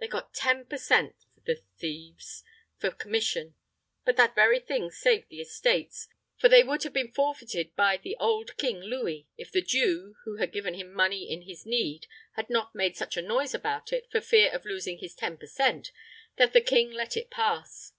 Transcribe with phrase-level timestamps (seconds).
[0.00, 1.14] They cot ten per cent.
[1.46, 2.44] the thieves!
[2.76, 3.54] for commission,
[4.04, 8.14] but that very thing saved the estates; for they would have been forfeited by the
[8.20, 12.50] old king Louis, if the Jew, who had given him money in his need, had
[12.50, 15.90] not made such a noise about it, for fear of losing his ten per cent,
[16.36, 17.90] that the king let it pass.